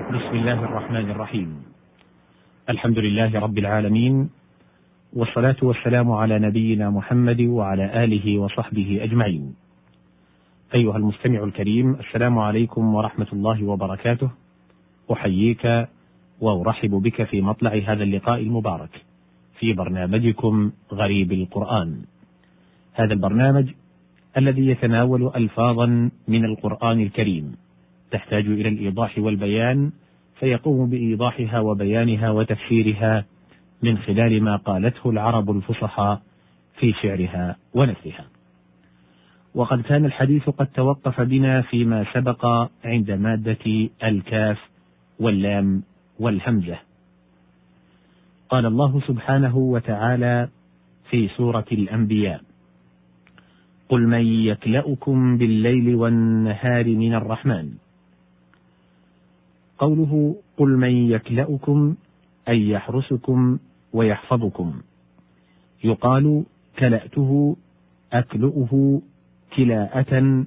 بسم 0.00 0.32
الله 0.32 0.64
الرحمن 0.64 1.10
الرحيم. 1.10 1.50
الحمد 2.68 2.98
لله 2.98 3.40
رب 3.40 3.58
العالمين 3.58 4.30
والصلاة 5.12 5.56
والسلام 5.62 6.12
على 6.12 6.38
نبينا 6.38 6.90
محمد 6.90 7.40
وعلى 7.40 8.04
آله 8.04 8.38
وصحبه 8.38 8.98
أجمعين. 9.02 9.54
أيها 10.74 10.96
المستمع 10.96 11.44
الكريم 11.44 11.94
السلام 11.94 12.38
عليكم 12.38 12.94
ورحمة 12.94 13.26
الله 13.32 13.64
وبركاته. 13.64 14.30
أحييك 15.12 15.88
وأرحب 16.40 16.90
بك 16.90 17.22
في 17.24 17.40
مطلع 17.40 17.72
هذا 17.86 18.02
اللقاء 18.02 18.40
المبارك 18.40 19.04
في 19.58 19.72
برنامجكم 19.72 20.70
غريب 20.92 21.32
القرآن. 21.32 22.02
هذا 22.94 23.12
البرنامج 23.12 23.66
الذي 24.36 24.66
يتناول 24.68 25.32
ألفاظا 25.36 26.10
من 26.28 26.44
القرآن 26.44 27.00
الكريم. 27.00 27.56
تحتاج 28.10 28.46
إلى 28.46 28.68
الإيضاح 28.68 29.18
والبيان 29.18 29.90
فيقوم 30.40 30.90
بإيضاحها 30.90 31.60
وبيانها 31.60 32.30
وتفسيرها 32.30 33.24
من 33.82 33.98
خلال 33.98 34.42
ما 34.42 34.56
قالته 34.56 35.10
العرب 35.10 35.50
الفصحى 35.50 36.18
في 36.78 36.92
شعرها 36.92 37.56
ونثرها. 37.74 38.24
وقد 39.54 39.82
كان 39.82 40.04
الحديث 40.04 40.48
قد 40.48 40.66
توقف 40.66 41.20
بنا 41.20 41.62
فيما 41.62 42.06
سبق 42.14 42.46
عند 42.84 43.10
مادة 43.10 43.88
الكاف 44.04 44.58
واللام 45.20 45.82
والهمزة. 46.18 46.78
قال 48.48 48.66
الله 48.66 49.00
سبحانه 49.08 49.56
وتعالى 49.56 50.48
في 51.10 51.28
سورة 51.28 51.66
الأنبياء: 51.72 52.40
قل 53.88 54.06
من 54.06 54.26
يكلأكم 54.26 55.38
بالليل 55.38 55.94
والنهار 55.94 56.84
من 56.84 57.14
الرحمن 57.14 57.70
قوله 59.80 60.36
قل 60.56 60.68
من 60.68 61.10
يكلأكم 61.10 61.94
أي 62.48 62.68
يحرسكم 62.68 63.58
ويحفظكم. 63.92 64.80
يقال 65.84 66.44
كلأته 66.78 67.56
أكلؤه 68.12 69.02
كلاءة 69.56 70.44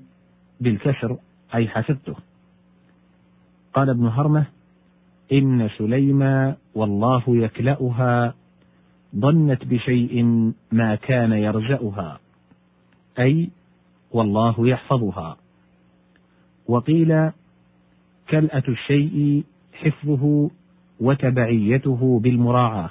بالكسر 0.61 1.17
أي 1.55 1.67
حفظته. 1.67 2.15
قال 3.73 3.89
ابن 3.89 4.07
هرمة 4.07 4.45
إن 5.31 5.69
سليما 5.77 6.55
والله 6.75 7.23
يكلأها 7.27 8.33
ظنت 9.15 9.65
بشيء 9.65 10.23
ما 10.71 10.95
كان 10.95 11.31
يرزأها 11.31 12.19
أي 13.19 13.49
والله 14.11 14.67
يحفظها. 14.67 15.37
وقيل 16.67 17.31
كلأة 18.29 18.63
الشيء 18.67 19.43
حفظه 19.73 20.49
وتبعيته 20.99 22.19
بالمراعاة 22.23 22.89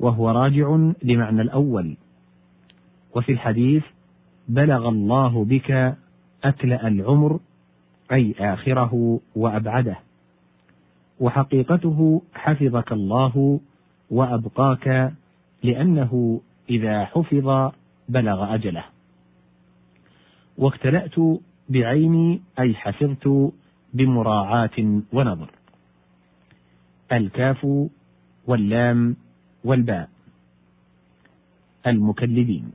وهو 0.00 0.30
راجع 0.30 0.76
لمعنى 1.02 1.42
الأول. 1.42 1.96
وفي 3.14 3.32
الحديث 3.32 3.82
بلغ 4.48 4.88
الله 4.88 5.44
بك 5.44 5.96
أكلأ 6.44 6.88
العمر 6.88 7.40
أي 8.12 8.34
آخره 8.38 9.20
وأبعده. 9.36 9.98
وحقيقته 11.20 12.22
حفظك 12.34 12.92
الله 12.92 13.60
وأبقاك 14.10 15.12
لأنه 15.62 16.40
إذا 16.70 17.04
حفظ 17.04 17.72
بلغ 18.08 18.54
أجله. 18.54 18.84
واكتلأت 20.58 21.14
بعيني 21.68 22.40
أي 22.58 22.74
حفظت 22.74 23.52
بمراعاة 23.94 25.02
ونظر. 25.12 25.50
الكاف 27.12 27.66
واللام 28.46 29.16
والباء. 29.64 30.08
المكلبين 31.86 32.72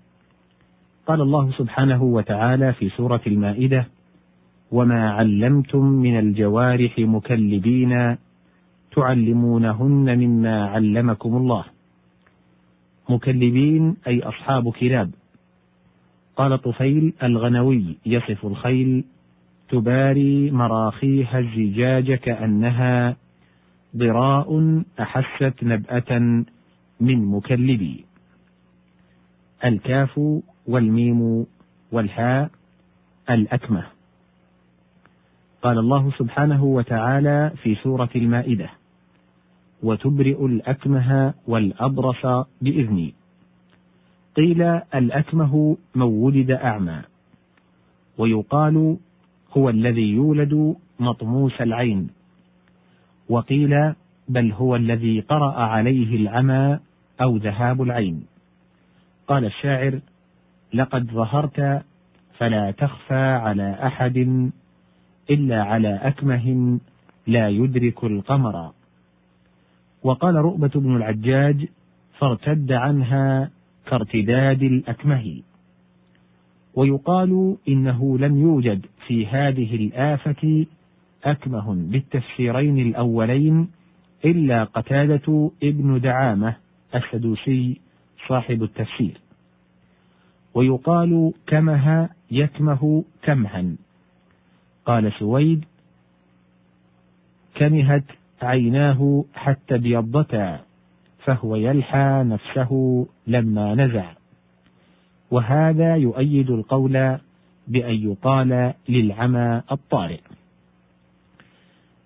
قال 1.07 1.21
الله 1.21 1.51
سبحانه 1.51 2.03
وتعالى 2.03 2.73
في 2.73 2.89
سورة 2.89 3.21
المائدة 3.27 3.87
وما 4.71 5.11
علمتم 5.11 5.85
من 5.85 6.19
الجوارح 6.19 6.99
مكلبين 6.99 8.17
تعلمونهن 8.95 10.17
مما 10.19 10.65
علمكم 10.65 11.37
الله. 11.37 11.65
مكلبين 13.09 13.95
أي 14.07 14.21
أصحاب 14.23 14.71
كلاب. 14.71 15.11
قال 16.35 16.61
طفيل 16.61 17.13
الغنوي 17.23 17.97
يصف 18.05 18.45
الخيل 18.45 19.03
تباري 19.73 20.51
مراخيها 20.51 21.39
الزجاج 21.39 22.13
كأنها 22.13 23.15
ضراء 23.97 24.81
أحست 24.99 25.53
نبأة 25.63 26.43
من 26.99 27.25
مكلبي. 27.25 28.05
الكاف 29.65 30.41
والميم 30.67 31.45
والحاء 31.91 32.49
الأكمة. 33.29 33.83
قال 35.61 35.77
الله 35.77 36.11
سبحانه 36.17 36.63
وتعالى 36.63 37.51
في 37.63 37.75
سورة 37.75 38.09
المائدة 38.15 38.69
وتبرئ 39.83 40.45
الأكمه 40.45 41.33
والأبرص 41.47 42.45
بإذني. 42.61 43.13
قيل 44.35 44.61
الأكمه 44.95 45.77
من 45.95 46.01
ولد 46.01 46.51
أعمى. 46.51 47.01
ويقال 48.17 48.97
هو 49.57 49.69
الذي 49.69 50.11
يولد 50.11 50.75
مطموس 50.99 51.61
العين. 51.61 52.09
وقيل 53.29 53.93
بل 54.27 54.51
هو 54.51 54.75
الذي 54.75 55.21
طرأ 55.21 55.53
عليه 55.53 56.15
العمى 56.15 56.79
أو 57.21 57.37
ذهاب 57.37 57.81
العين. 57.81 58.25
قال 59.27 59.45
الشاعر 59.45 59.99
لقد 60.73 61.11
ظهرت 61.11 61.83
فلا 62.37 62.71
تخفى 62.71 63.23
على 63.23 63.77
أحد 63.83 64.17
إلا 65.29 65.63
على 65.63 65.95
أكمه 65.95 66.79
لا 67.27 67.49
يدرك 67.49 68.03
القمر. 68.03 68.71
وقال 70.03 70.35
رؤبة 70.35 70.71
بن 70.75 70.95
العجاج 70.95 71.67
فارتد 72.19 72.71
عنها 72.71 73.49
كارتداد 73.85 74.63
الأكمه. 74.63 75.41
ويقال 76.75 77.57
إنه 77.67 78.17
لم 78.17 78.37
يوجد 78.37 78.85
في 79.07 79.27
هذه 79.27 79.75
الآفة 79.75 80.65
أكمه 81.23 81.73
بالتفسيرين 81.73 82.79
الأولين 82.79 83.67
إلا 84.25 84.63
قتادة 84.63 85.51
ابن 85.63 85.99
دعامة 85.99 86.55
السدوسي 86.95 87.81
صاحب 88.27 88.63
التفسير. 88.63 89.17
ويقال 90.53 91.33
كمه 91.47 92.09
يكمه 92.31 93.03
كمها. 93.21 93.75
قال 94.85 95.13
سويد 95.19 95.65
كمهت 97.55 98.03
عيناه 98.41 99.25
حتى 99.33 99.75
ابيضتا 99.75 100.59
فهو 101.25 101.55
يلحى 101.55 102.23
نفسه 102.25 103.05
لما 103.27 103.75
نزع. 103.75 104.22
وهذا 105.31 105.95
يؤيد 105.95 106.49
القول 106.49 107.17
بأن 107.67 107.95
يقال 107.95 108.73
للعمى 108.89 109.61
الطارئ. 109.71 110.19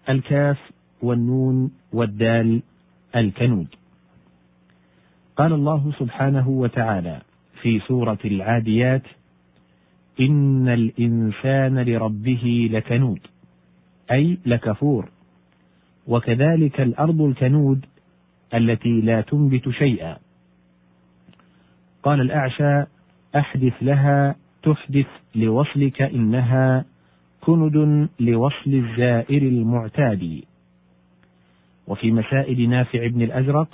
الكاف 0.10 0.58
والنون 1.02 1.72
والدال 1.94 2.62
الكنود. 3.16 3.68
قال 5.38 5.54
الله 5.54 5.92
سبحانه 6.00 6.50
وتعالى 6.50 7.22
في 7.62 7.80
سورة 7.80 8.18
العاديات 8.26 9.04
إن 10.20 10.68
الإنسان 10.68 11.80
لربه 11.80 12.70
لكنود 12.72 13.20
أي 14.12 14.38
لكفور 14.46 15.10
وكذلك 16.08 16.82
الأرض 16.82 17.22
الكنود 17.22 17.86
التي 18.54 19.02
لا 19.02 19.22
تنبت 19.22 19.70
شيئا. 19.70 20.18
قال 22.04 22.22
الأعشى 22.22 22.86
أحدث 23.38 23.74
لها 23.82 24.36
تحدث 24.64 25.08
لوصلك 25.36 26.02
إنها 26.02 26.86
كند 27.42 28.08
لوصل 28.20 28.74
الزائر 28.74 29.42
المعتاد. 29.42 30.42
وفي 31.88 32.12
مسائل 32.12 32.70
نافع 32.70 33.08
بن 33.08 33.22
الأزرق 33.22 33.68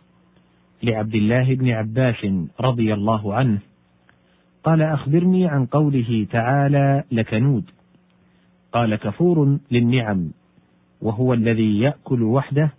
لعبد 0.84 1.16
الله 1.16 1.56
بن 1.56 1.70
عباس 1.70 2.28
رضي 2.60 2.94
الله 2.94 3.34
عنه 3.34 3.60
قال 4.64 4.82
أخبرني 4.82 5.48
عن 5.48 5.66
قوله 5.66 6.28
تعالى 6.32 7.04
لكنود 7.12 7.64
قال 8.72 8.96
كفور 8.96 9.58
للنعم 9.72 10.32
وهو 11.02 11.34
الذي 11.34 11.80
يأكل 11.80 12.24
وحده 12.24 12.70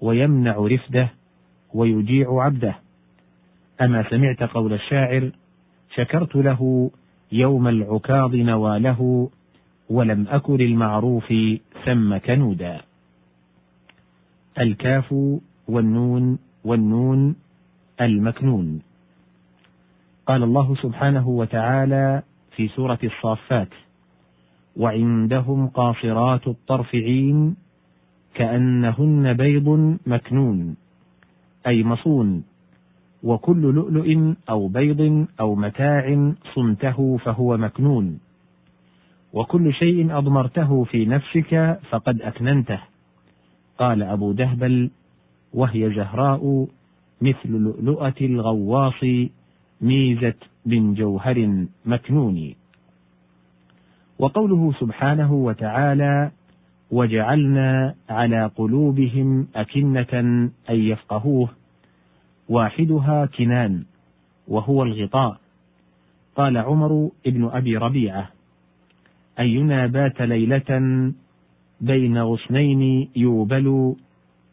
ويمنع 0.00 0.56
رفده 0.56 1.08
ويجيع 1.74 2.42
عبده 2.42 2.76
أما 3.80 4.10
سمعت 4.10 4.42
قول 4.42 4.72
الشاعر 4.72 5.30
شكرت 5.96 6.36
له 6.36 6.90
يوم 7.32 7.68
العكاظ 7.68 8.34
نواله 8.34 9.30
ولم 9.90 10.26
أكن 10.28 10.60
المعروف 10.60 11.34
ثم 11.84 12.16
كنودا. 12.16 12.80
الكاف 14.58 15.14
والنون 15.68 16.38
والنون 16.64 17.36
المكنون. 18.00 18.82
قال 20.26 20.42
الله 20.42 20.74
سبحانه 20.82 21.28
وتعالى 21.28 22.22
في 22.56 22.68
سورة 22.68 22.98
الصافات 23.04 23.68
وعندهم 24.76 25.66
قاصرات 25.68 26.48
الطرف 26.48 26.94
عين 26.94 27.56
كأنهن 28.34 29.32
بيض 29.32 29.98
مكنون 30.06 30.76
أي 31.66 31.84
مصون. 31.84 32.44
وكل 33.26 33.62
لؤلؤ 33.62 34.34
أو 34.50 34.68
بيض 34.68 35.26
أو 35.40 35.54
متاع 35.54 36.32
صنته 36.54 37.16
فهو 37.16 37.56
مكنون. 37.56 38.18
وكل 39.32 39.72
شيء 39.74 40.18
أضمرته 40.18 40.84
في 40.84 41.06
نفسك 41.06 41.80
فقد 41.90 42.22
أكننته. 42.22 42.80
قال 43.78 44.02
أبو 44.02 44.32
دهبل 44.32 44.90
وهي 45.54 45.90
زهراء 45.90 46.66
مثل 47.20 47.50
لؤلؤة 47.50 48.14
الغواص 48.20 49.04
ميزت 49.80 50.42
من 50.66 50.94
جوهر 50.94 51.66
مكنون. 51.86 52.54
وقوله 54.18 54.72
سبحانه 54.80 55.32
وتعالى 55.32 56.30
وجعلنا 56.90 57.94
على 58.10 58.50
قلوبهم 58.56 59.48
أكنة 59.56 60.12
أن 60.70 60.76
يفقهوه. 60.90 61.48
واحدها 62.48 63.26
كنان 63.26 63.84
وهو 64.48 64.82
الغطاء. 64.82 65.40
قال 66.36 66.56
عمر 66.56 67.10
ابن 67.26 67.44
أبي 67.44 67.76
ربيعة 67.76 68.30
أينا 69.38 69.86
بات 69.86 70.22
ليلة 70.22 70.70
بين 71.80 72.18
غصنين 72.18 73.08
يوبل 73.16 73.96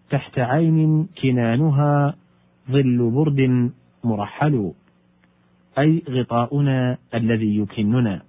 تحت 0.09 0.39
عين 0.39 1.07
كنانها 1.21 2.15
ظل 2.71 3.11
برد 3.11 3.71
مرحل 4.03 4.71
أي 5.79 6.03
غطاؤنا 6.09 6.97
الذي 7.13 7.57
يكننا. 7.57 8.21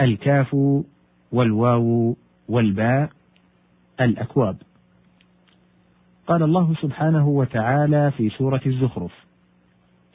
الكاف 0.00 0.56
والواو 1.32 2.16
والباء 2.48 3.10
الأكواب. 4.00 4.56
قال 6.28 6.42
الله 6.42 6.74
سبحانه 6.74 7.28
وتعالى 7.28 8.10
في 8.10 8.30
سورة 8.30 8.60
الزخرف 8.66 9.12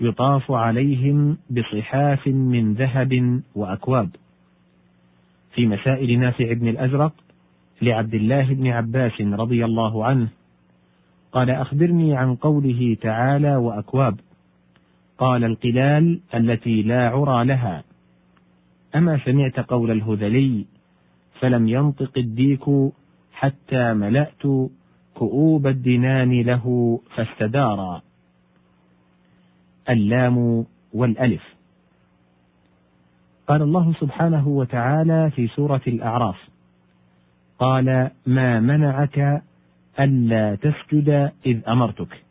يطاف 0.01 0.51
عليهم 0.51 1.37
بصحاف 1.49 2.27
من 2.27 2.73
ذهب 2.73 3.41
وأكواب. 3.55 4.09
في 5.55 5.65
مسائل 5.67 6.19
نافع 6.19 6.53
بن 6.53 6.67
الأزرق 6.67 7.13
لعبد 7.81 8.13
الله 8.13 8.53
بن 8.53 8.67
عباس 8.67 9.21
رضي 9.21 9.65
الله 9.65 10.05
عنه 10.05 10.27
قال 11.31 11.49
أخبرني 11.49 12.17
عن 12.17 12.35
قوله 12.35 12.97
تعالى 13.01 13.55
وأكواب. 13.55 14.19
قال 15.17 15.43
القلال 15.43 16.19
التي 16.35 16.81
لا 16.81 17.09
عرى 17.09 17.45
لها. 17.45 17.83
أما 18.95 19.19
سمعت 19.25 19.59
قول 19.59 19.91
الهذلي 19.91 20.65
فلم 21.39 21.67
ينطق 21.67 22.17
الديك 22.17 22.63
حتى 23.31 23.93
ملأت 23.93 24.45
كؤوب 25.15 25.67
الدنان 25.67 26.41
له 26.41 26.99
فاستدارا. 27.15 28.01
اللام 29.89 30.65
والألف. 30.93 31.43
قال 33.47 33.61
الله 33.61 33.93
سبحانه 33.99 34.47
وتعالى 34.47 35.31
في 35.35 35.47
سورة 35.47 35.81
الأعراف. 35.87 36.49
قال 37.59 38.11
ما 38.25 38.59
منعك 38.59 39.43
ألا 39.99 40.55
تسجد 40.55 41.31
إذ 41.45 41.69
أمرتك؟ 41.69 42.23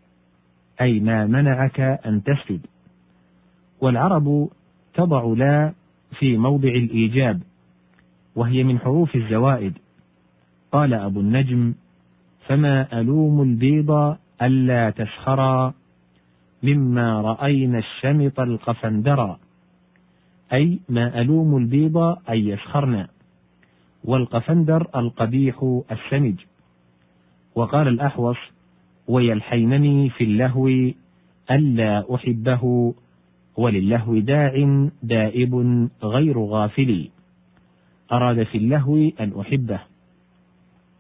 أي 0.81 1.01
ما 1.01 1.27
منعك 1.27 1.81
أن 1.81 2.23
تسجد؟ 2.23 2.61
والعرب 3.81 4.49
تضع 4.95 5.25
لا 5.37 5.73
في 6.19 6.37
موضع 6.37 6.69
الإيجاب 6.69 7.41
وهي 8.37 8.65
من 8.65 8.79
حروف 8.79 9.17
الزوائد. 9.17 9.79
قال 10.73 10.95
أبو 10.95 11.21
النجم 11.21 11.75
فما 12.47 13.01
ألوم 13.01 13.43
البيض 13.43 14.17
ألا 14.43 14.91
تسخرا 14.91 15.75
مما 16.63 17.21
رأينا 17.21 17.79
الشمط 17.79 18.41
القفندرا. 18.41 19.39
أي 20.53 20.79
ما 20.89 21.21
ألوم 21.21 21.57
البيض 21.57 21.97
أن 21.99 22.19
يسخرن 22.37 23.07
والقفندر 24.05 24.87
القبيح 24.97 25.83
السمج. 25.91 26.35
وقال 27.55 27.89
الأحوص 27.89 28.37
ويلحينني 29.09 30.11
في 30.11 30.25
اللهو 30.25 30.69
ألا 31.51 32.15
أحبه 32.15 32.95
وللهو 33.57 34.19
داع 34.19 34.53
دائب 35.03 35.89
غير 36.03 36.39
غافل. 36.39 37.09
أراد 38.13 38.43
في 38.43 38.59
اللهو 38.59 38.97
أن 39.21 39.41
أحبه. 39.41 39.81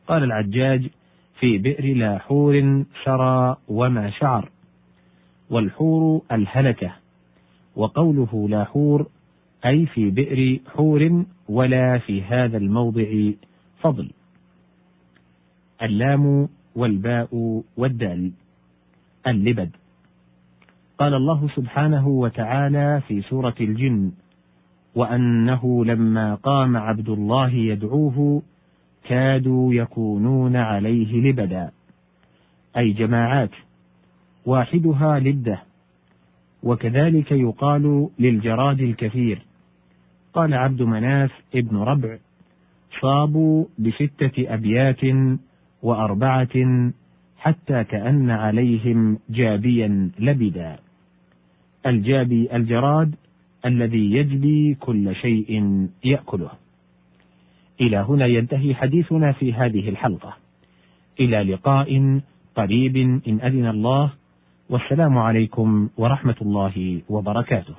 قال 0.08 0.24
العجاج 0.24 0.88
في 1.42 1.58
بئر 1.58 1.96
لا 1.96 2.18
حور 2.18 2.84
سرى 3.04 3.56
وما 3.68 4.10
شعر 4.10 4.48
والحور 5.50 6.22
الهلكة 6.32 6.92
وقوله 7.76 8.46
لا 8.48 8.64
حور 8.64 9.06
أي 9.66 9.86
في 9.86 10.10
بئر 10.10 10.58
حور 10.66 11.24
ولا 11.48 11.98
في 11.98 12.22
هذا 12.22 12.56
الموضع 12.56 13.30
فضل. 13.80 14.10
اللام 15.82 16.48
والباء 16.76 17.62
والدال 17.76 18.32
اللبد. 19.26 19.70
قال 20.98 21.14
الله 21.14 21.48
سبحانه 21.56 22.08
وتعالى 22.08 23.02
في 23.08 23.22
سورة 23.22 23.54
الجن 23.60 24.12
وأنه 24.94 25.84
لما 25.84 26.34
قام 26.34 26.76
عبد 26.76 27.08
الله 27.08 27.50
يدعوه 27.50 28.42
كادوا 29.04 29.74
يكونون 29.74 30.56
عليه 30.56 31.30
لبدا. 31.30 31.70
أي 32.76 32.92
جماعات 32.92 33.50
واحدها 34.46 35.18
لبدة. 35.18 35.62
وكذلك 36.62 37.32
يقال 37.32 38.08
للجراد 38.18 38.80
الكثير. 38.80 39.38
قال 40.34 40.54
عبد 40.54 40.82
مناف 40.82 41.32
ابن 41.54 41.76
ربع 41.76 42.18
صابوا 43.00 43.64
بستة 43.78 44.54
أبيات 44.54 45.00
وأربعة 45.82 46.90
حتى 47.38 47.84
كأن 47.84 48.30
عليهم 48.30 49.18
جابيا 49.30 50.10
لبدا. 50.18 50.78
الجابي 51.86 52.56
الجراد 52.56 53.14
الذي 53.66 54.12
يجبي 54.12 54.74
كل 54.74 55.14
شيء 55.14 55.86
يأكله. 56.04 56.50
إلى 57.80 57.96
هنا 57.96 58.26
ينتهي 58.26 58.74
حديثنا 58.74 59.32
في 59.32 59.52
هذه 59.52 59.88
الحلقة. 59.88 60.36
إلى 61.20 61.42
لقاء 61.42 62.20
قريب 62.56 62.96
إن 62.96 63.40
أذن 63.40 63.66
الله. 63.66 64.10
والسلام 64.70 65.18
عليكم 65.18 65.88
ورحمة 65.96 66.36
الله 66.42 67.02
وبركاته. 67.08 67.74